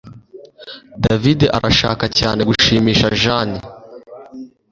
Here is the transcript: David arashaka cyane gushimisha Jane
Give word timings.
David 1.03 1.39
arashaka 1.57 2.05
cyane 2.19 2.41
gushimisha 2.49 3.07
Jane 3.21 3.57